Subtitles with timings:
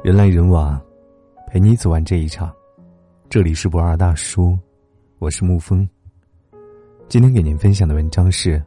[0.00, 0.80] 人来人往，
[1.48, 2.54] 陪你走完这一场。
[3.28, 4.56] 这里是不二大叔，
[5.18, 5.86] 我是沐风。
[7.08, 8.62] 今天给您分享的文章是：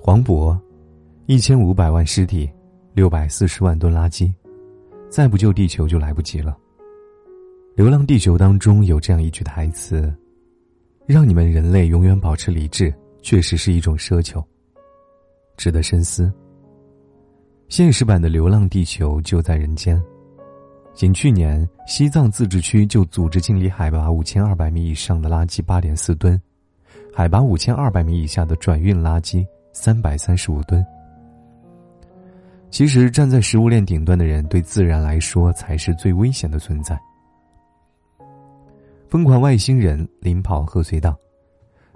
[0.00, 0.58] 黄渤，
[1.26, 2.50] 一千五百万尸体，
[2.94, 4.32] 六百四十万吨垃圾，
[5.10, 6.56] 再不救地球就来不及了。
[7.76, 10.10] 《流浪地球》当中有这样一句台词
[11.04, 14.42] ：“让你们人类永远保持理智，确实是一种奢求。”
[15.58, 16.32] 值得深思。
[17.68, 20.02] 现实版的《流浪地球》就在人间。
[20.92, 26.38] 仅去年，西藏自治区就组织清理海拔五千二百米以上的垃圾八点四吨，
[27.14, 30.84] 海拔五千二百米以下的转运垃圾三百三十五吨。
[32.70, 37.00] 其实，站在食物链顶端的人，对自然来说才是最危险的存在。
[39.08, 41.16] 疯狂外星人领跑贺岁档，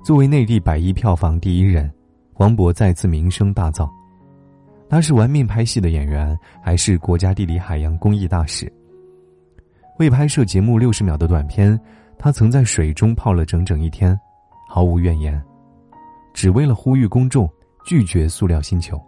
[0.03, 1.93] 作为内地百亿票房第一人，
[2.33, 3.89] 黄渤再次名声大噪。
[4.89, 8.73] 他是玩命拍戏的演员，还是国家地理海洋公益大使？
[9.99, 11.79] 为拍摄节目六十秒的短片，
[12.19, 14.19] 他曾在水中泡了整整一天，
[14.69, 15.41] 毫无怨言，
[16.33, 17.49] 只为了呼吁公众
[17.87, 19.01] 拒绝塑料星球。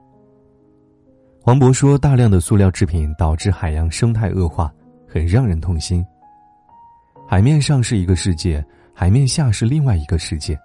[1.41, 4.72] 黄渤说：“大量的塑料制品导致海洋生态恶化，
[5.08, 6.05] 很让人痛心。
[7.27, 10.56] 海面上是一个世界，海面下是另外一个世界，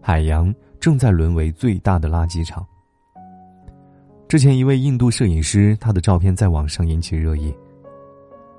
[0.00, 2.66] 海洋正在沦为最大的垃圾场。”
[4.28, 7.54] 之前，一位印度摄影师，他的照片在网上引起热议。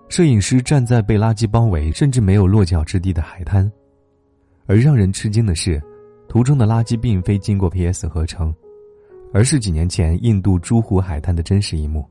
[0.10, 3.70] 摄影师站在被垃圾包围，甚至没有落脚之地的海滩，
[4.66, 5.82] 而让人吃惊的是，
[6.30, 8.56] 图中的垃圾并非经过 PS 合成，
[9.34, 12.06] 而是几年前印度珠湖海滩的真实一幕。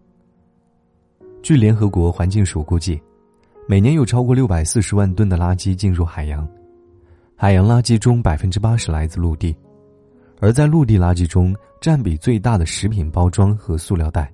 [1.43, 3.01] 据联合国环境署估计，
[3.67, 6.47] 每年有超过六百四十万吨的垃圾进入海洋，
[7.35, 9.57] 海洋垃圾中百分之八十来自陆地，
[10.39, 14.31] 而在陆地垃圾中占比最大的食品包装和塑料袋。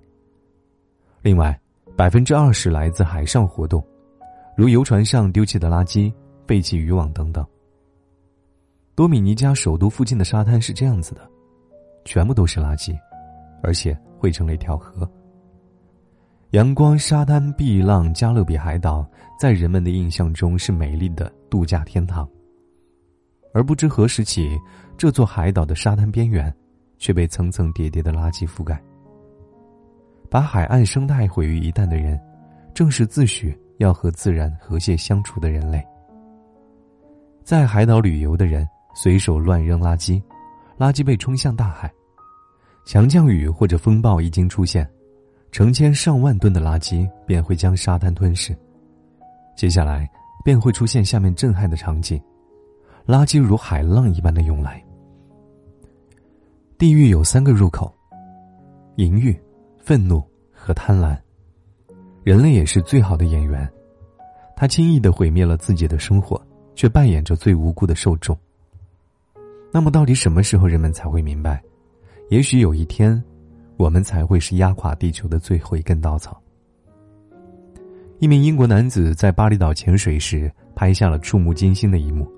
[1.23, 1.57] 另外。
[1.97, 3.85] 百分之二十来自海上活动，
[4.57, 6.13] 如游船上丢弃的垃圾、
[6.47, 7.47] 废弃渔网等等。
[8.95, 11.21] 多米尼加首都附近的沙滩是这样子的，
[12.05, 12.97] 全部都是垃圾，
[13.63, 15.09] 而且汇成了一条河。
[16.51, 19.07] 阳光、沙滩、碧浪、加勒比海岛，
[19.39, 22.29] 在人们的印象中是美丽的度假天堂。
[23.55, 24.59] 而不知何时起，
[24.97, 26.55] 这座海岛的沙滩边缘，
[26.99, 28.83] 却被层层叠叠的垃圾覆盖。
[30.33, 32.19] 把海岸生态毁于一旦的人，
[32.73, 35.87] 正是自诩要和自然和谐相处的人类。
[37.45, 40.23] 在海岛旅游的人随手乱扔垃圾，
[40.79, 41.93] 垃圾被冲向大海。
[42.87, 44.89] 强降雨或者风暴一经出现，
[45.51, 48.57] 成千上万吨的垃圾便会将沙滩吞噬。
[49.55, 50.11] 接下来
[50.43, 52.19] 便会出现下面震撼的场景：
[53.07, 54.83] 垃圾如海浪一般的涌来。
[56.79, 57.95] 地狱有三个入口：
[58.97, 59.39] 淫欲。
[59.85, 60.23] 愤怒
[60.53, 61.19] 和贪婪，
[62.23, 63.69] 人类也是最好的演员。
[64.55, 66.41] 他轻易的毁灭了自己的生活，
[66.77, 68.39] 却扮演着最无辜的受众。
[69.73, 71.61] 那么，到底什么时候人们才会明白？
[72.31, 73.21] 也许有一天，
[73.77, 76.41] 我们才会是压垮地球的最后一根稻草。
[78.21, 82.31] 一名英国男子在巴厘岛潜水时，拍下了触目惊心的一幕：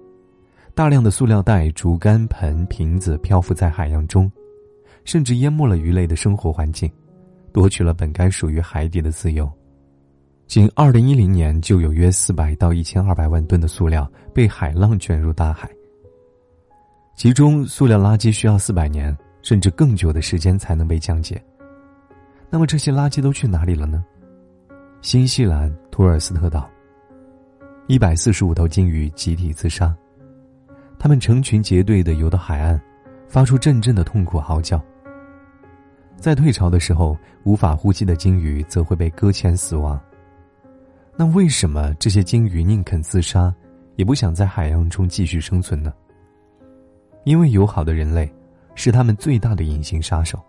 [0.75, 4.33] 大量的塑料袋、竹竿、盆、瓶子漂浮在海洋中，
[5.05, 6.91] 甚至淹没了鱼类的生活环境。
[7.55, 9.49] 夺取了本该属于海底的自由。
[10.49, 15.71] 仅二零一零年，就有约四百到一千二百万吨的塑料被海浪卷入大海。
[17.15, 21.41] 其中，塑料垃圾需要四百年甚至更久的时间才能被降解。
[22.51, 24.05] 那么，这些垃圾都去哪里了呢？
[25.01, 26.69] 新西兰图尔斯特岛，
[27.87, 29.95] 一百四十五头鲸鱼集体自杀，
[30.99, 32.81] 它们成群结队的游到海岸，
[33.29, 34.85] 发出阵阵的痛苦嚎叫。
[36.17, 40.01] 在退潮的时候，无法呼吸的鲸鱼则会被搁浅死亡。
[41.17, 43.55] 那为什么这些鲸鱼宁肯自杀，
[43.97, 45.93] 也不想在海洋中继续生存呢？
[47.25, 48.33] 因为友好的人类，
[48.75, 50.43] 是他们最大的隐形杀手。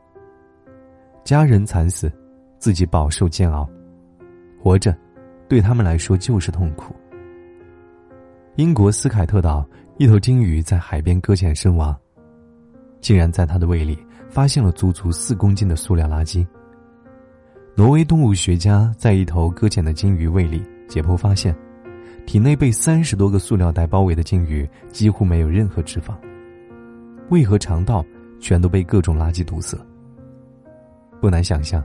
[1.23, 2.11] 家人惨死，
[2.57, 3.69] 自己饱受煎熬，
[4.61, 4.95] 活着，
[5.47, 6.95] 对他们来说就是痛苦。
[8.55, 11.95] 英国斯凯特岛一头鲸鱼在海边搁浅身亡，
[13.01, 13.97] 竟然在它的胃里。
[14.35, 16.45] 发现了足足四公斤的塑料垃圾。
[17.73, 21.55] 挪威动物学家在一头搁浅的鲸鱼胃里解剖发现，
[22.25, 26.13] 体内被三十多个塑料袋包围的鲸鱼几乎没有任何脂肪，
[27.29, 28.05] 胃和肠道
[28.41, 29.77] 全都被各种垃圾堵塞。
[31.21, 31.81] 不难想象，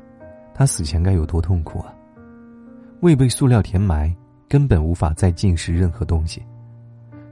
[0.53, 1.95] 他死前该有多痛苦啊！
[2.99, 4.13] 胃被塑料填埋，
[4.49, 6.43] 根本无法再进食任何东西，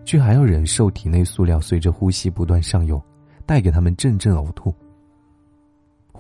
[0.04, 3.02] 却还要忍受体内塑料随着呼吸不断上涌，
[3.44, 4.72] 带给他们阵阵呕吐。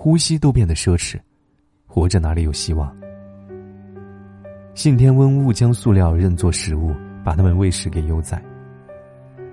[0.00, 1.18] 呼吸都变得奢侈，
[1.84, 2.96] 活着哪里有希望？
[4.72, 8.40] 信天翁误将塑料认作食物，把它们喂食给幼崽。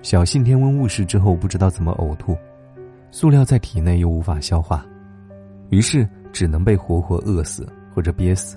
[0.04, 2.38] 小信天翁误食之后不知道怎么呕吐，
[3.10, 4.86] 塑料在体内又无法消化，
[5.72, 8.56] 于是只能被活活饿死或者憋死。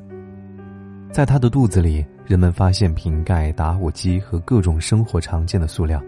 [1.11, 6.05] 在他的肚子里，人们发现瓶盖、打火机和各种生活常见的塑料，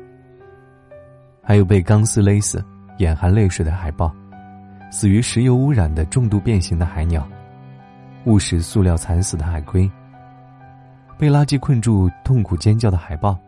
[1.42, 2.62] 还有被钢丝勒死、
[2.98, 4.14] 眼含泪水的海豹，
[4.90, 7.26] 死于石油污染的重度变形的海鸟，
[8.24, 9.90] 误食塑料惨死的海龟，
[11.16, 13.38] 被垃圾困住痛苦尖叫的海豹。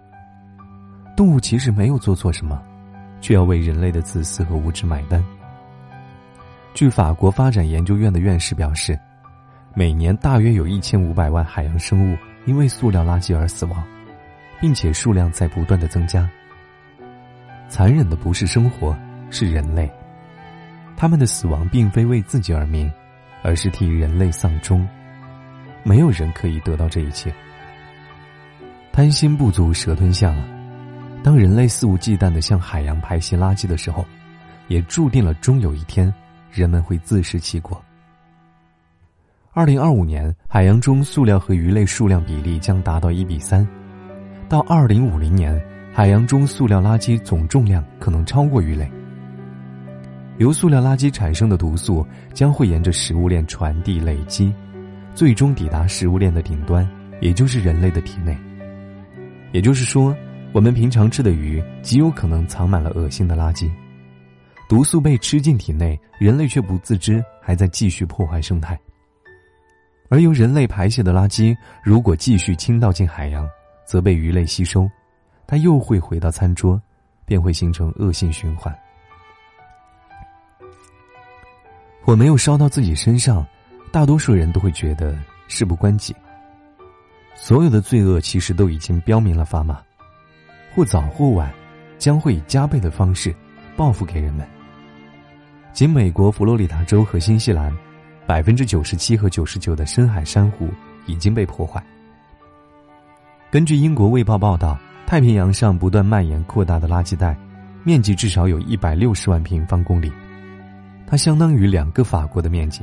[1.17, 2.63] 动物其实没有做错什么，
[3.21, 5.23] 却要为人类的自私和无知买单。
[6.73, 8.99] 据法国发展研究院的院士表示。
[9.75, 13.83] 每年大约有一千五百万海洋生物因为塑料垃圾而死亡，
[14.61, 16.29] 并且数量在不断的增加。
[17.71, 18.95] 残忍的不是生活，
[19.31, 19.91] 是人类。
[20.97, 22.91] 他们的死亡并非为自己而鸣，
[23.43, 24.87] 而是替人类丧钟。
[25.83, 27.33] 没有人可以得到这一切。
[28.93, 30.45] 贪心不足蛇吞象啊！
[31.25, 34.05] 当人类肆无忌惮的向海洋排泄垃圾的时候，
[34.69, 36.13] 也注定了终有一天，
[36.51, 37.83] 人们会自食其果。
[39.53, 43.67] 二零二五年，海洋中塑料和鱼类数量比例将达到一比三；
[44.49, 45.61] 到二零五零年，
[45.93, 48.91] 海洋中塑料垃圾总重量可能超过鱼类。
[50.43, 52.05] 由塑料垃圾产生的毒素
[52.35, 54.53] 将会沿着食物链传递、累积，
[55.15, 56.85] 最终抵达食物链的顶端，
[57.21, 58.37] 也就是人类的体内。
[59.53, 60.13] 也就是说，
[60.53, 63.71] 我们平常吃的鱼极有可能藏满了恶心的垃圾，
[64.69, 68.77] 毒素被吃进体内，人类却不自知，还在继续破坏生态。
[70.09, 73.49] 而由人类排泄的垃圾，如果继续倾倒进海洋，
[73.87, 74.91] 则被鱼类吸收，
[75.47, 76.83] 它又会回到餐桌，
[77.25, 78.77] 便会形成恶性循环。
[82.05, 83.47] 火没有烧到自己身上，
[83.91, 85.17] 大多数人都会觉得
[85.49, 86.15] 事不关己。
[87.35, 89.81] 所有的罪恶其实都已经标明了砝码，
[90.75, 91.51] 或早或晚，
[91.99, 93.35] 将会以加倍的方式
[93.77, 94.47] 报复给人们。
[95.73, 97.73] 仅美国佛罗里达州和新西兰。
[98.25, 100.69] 百分之九十七和九十九的深海珊瑚
[101.07, 101.85] 已经被破坏。
[103.51, 107.37] 根据英国《卫报》报道，太平洋上不断蔓延扩大的垃圾带，
[107.83, 110.11] 面积至少有一百六十万平方公里，
[111.13, 112.83] 它相当于两个法国的面积。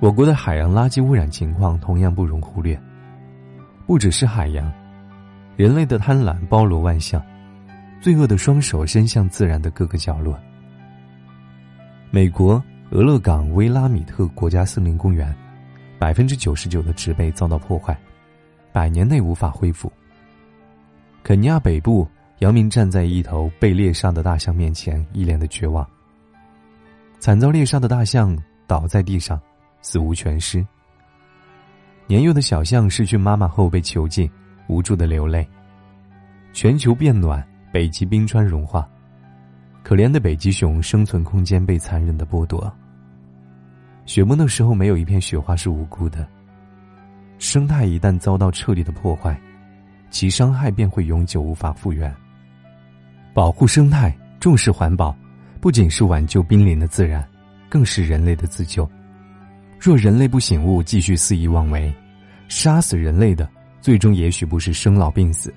[0.00, 2.80] 我国的海洋垃圾污染情况同样不容忽略，
[3.86, 4.72] 不只是海洋，
[5.58, 7.22] 人类的贪婪包罗万象，
[8.00, 10.40] 罪恶的双手伸向自然的各个角落。
[12.10, 12.62] 美国。
[12.92, 15.32] 俄勒冈威拉米特国家森林公园，
[15.96, 17.96] 百分之九十九的植被遭到破坏，
[18.72, 19.92] 百年内无法恢复。
[21.22, 25.86] 肯尼亚北部，姚明站在一头被猎杀的大象面前，一脸的绝望。
[27.20, 28.34] 惨遭猎杀的大象
[28.66, 29.38] 倒在地上，
[29.82, 30.66] 死无全尸。
[32.06, 34.28] 年幼的小象失去妈妈后被囚禁，
[34.68, 35.46] 无助的流泪。
[36.54, 38.88] 全球变暖，北极冰川融化。
[39.82, 42.72] 可怜的北极熊生存空间被残忍的剥夺。
[44.06, 46.26] 雪崩的时候，没有一片雪花是无辜的。
[47.38, 49.38] 生态一旦遭到彻底的破坏，
[50.08, 52.10] 其伤害便会永久无法复原。
[53.34, 55.14] 保护生态，重视环保，
[55.60, 57.26] 不仅是挽救濒临的自然，
[57.68, 58.88] 更是人类的自救。
[59.78, 61.92] 若人类不醒悟，继续肆意妄为，
[62.48, 63.48] 杀死人类的，
[63.80, 65.52] 最终也许不是生老病死，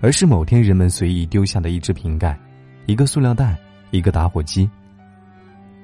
[0.00, 2.38] 而是某天人们随意丢下的一只瓶盖。
[2.86, 3.54] 一个塑料袋，
[3.90, 4.68] 一个打火机。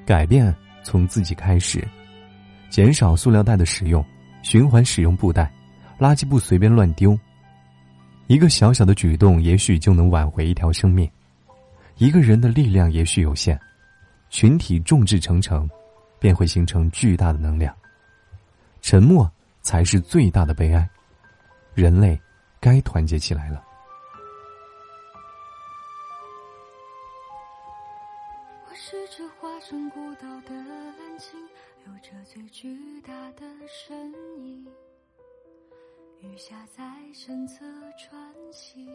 [0.07, 1.87] 改变从自己开始，
[2.71, 4.03] 减少塑料袋的使用，
[4.43, 5.53] 循环使用布袋，
[5.99, 7.19] 垃圾不随便乱丢。
[8.27, 11.07] 一个小小的举动，也许就能挽回一条生命。
[11.97, 13.59] 一个人的力量也许有限，
[14.29, 15.69] 群体众志成城，
[16.19, 17.75] 便会形成巨大的能量。
[18.83, 19.31] 沉默
[19.63, 20.89] 才是最大的悲哀。
[21.73, 22.21] 人类
[22.61, 23.65] 该团结起来了。
[28.75, 31.41] 是这化成孤岛的蓝鲸，
[31.87, 34.67] 有着最巨大的身影。
[36.21, 36.83] 雨下在
[37.13, 37.65] 身侧
[37.99, 38.87] 穿行，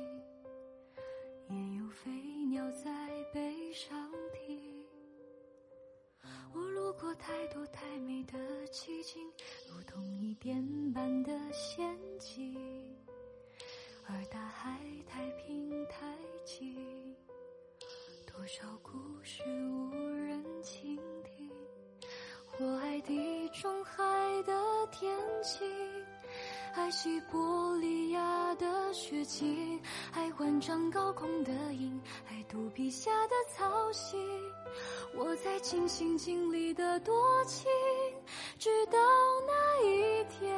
[1.50, 2.12] 也有飞
[2.50, 2.90] 鸟在
[3.34, 4.60] 背上停。
[6.54, 9.22] 我路过太多太美的奇景，
[9.68, 12.56] 如同一点般的仙境，
[14.08, 16.16] 而大海太平太
[16.46, 16.76] 静。
[18.26, 18.92] 多少故
[19.22, 21.52] 事无人倾听？
[22.60, 24.04] 我爱地中海
[24.44, 25.68] 的天晴，
[26.80, 29.78] 爱西伯利亚的雪景，
[30.14, 34.16] 爱万丈高空的鹰，爱肚皮下的草席。
[35.14, 37.70] 我在尽心尽力的多情，
[38.58, 38.98] 直到
[39.46, 40.58] 那一天。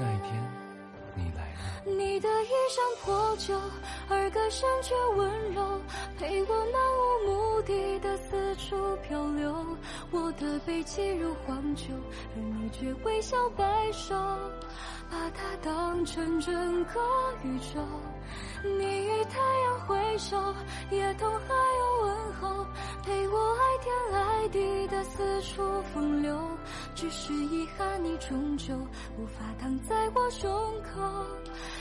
[0.00, 0.49] 那一天，
[2.20, 3.58] 你的衣衫破旧，
[4.10, 5.80] 而歌声却温柔，
[6.18, 9.64] 陪我漫无目的的四处漂流。
[10.10, 11.94] 我的背脊如荒丘，
[12.36, 14.14] 而你却微笑摆首，
[15.10, 17.00] 把它当成整个
[17.42, 17.80] 宇宙。
[18.62, 20.54] 你与太阳挥手，
[20.90, 22.66] 也同海鸥问候，
[23.02, 26.38] 陪我爱天爱地的四处风流。
[26.94, 28.74] 只是遗憾，你终究
[29.16, 30.50] 无法躺在我胸
[30.82, 31.00] 口，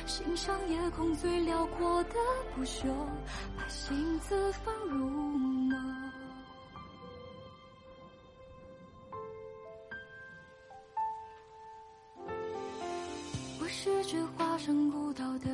[0.06, 2.16] 欣赏夜空最辽阔的
[2.56, 2.88] 不朽，
[3.58, 5.76] 把心字放入眸。
[13.62, 15.50] 我是只化身孤岛的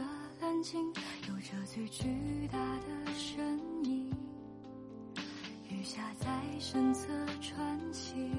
[0.56, 0.94] 眼睛，
[1.28, 4.10] 有着最巨大的身影，
[5.70, 6.30] 雨下在
[6.62, 7.10] 身侧
[7.42, 8.32] 穿行。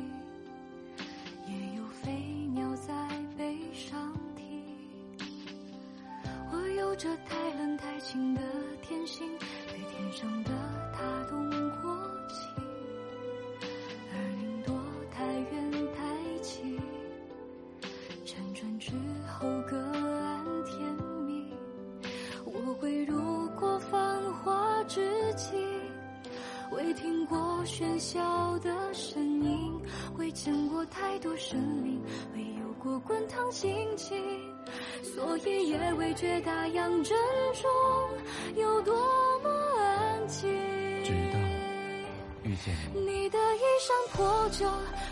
[1.46, 2.10] 也有飞
[2.54, 2.92] 鸟在
[3.36, 4.64] 背上停。
[6.50, 8.40] 我有着太冷太清的
[8.80, 9.28] 天性，
[9.68, 10.50] 对天上的
[10.94, 11.50] 他动
[27.66, 29.80] 喧嚣的声音。
[30.16, 32.00] 未见过太多生灵，
[32.34, 34.16] 未有过滚烫心情，
[35.02, 37.18] 所以也未觉大洋正
[37.54, 37.68] 中
[38.54, 38.94] 有多
[39.40, 40.48] 么安静。
[42.44, 44.64] 遇见你，的衣衫破旧，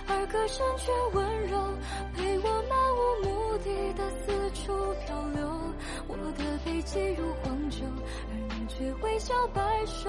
[0.07, 1.59] 而歌声却温柔，
[2.15, 4.73] 陪我漫无目的的四处
[5.05, 5.43] 漂流。
[6.07, 7.85] 我的背脊如荒丘，
[8.31, 10.09] 而你却微笑摆首，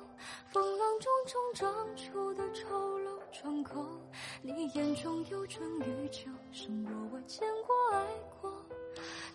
[0.51, 2.67] 风浪中冲撞出的丑
[2.99, 3.85] 陋疮口。
[4.41, 8.05] 你眼中有春与秋，胜过我见过爱
[8.41, 8.51] 过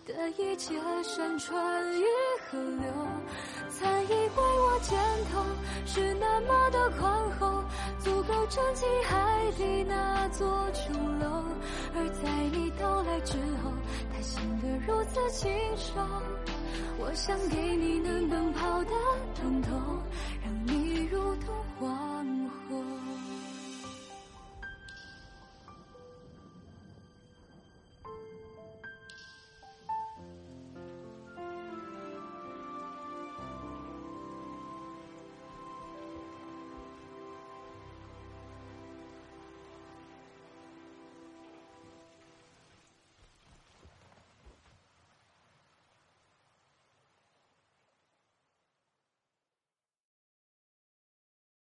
[0.05, 2.03] 的一切山川与
[2.45, 2.93] 河流。
[3.71, 4.99] 曾以为我肩
[5.31, 5.43] 头
[5.87, 7.63] 是那么的宽厚，
[7.99, 11.43] 足够撑起海底那座琼楼。
[11.95, 13.71] 而在你到来之后，
[14.13, 15.93] 它显得如此清瘦。
[16.99, 18.91] 我想给你能奔跑的
[19.35, 20.01] 疼痛，
[20.67, 21.96] 你如童话。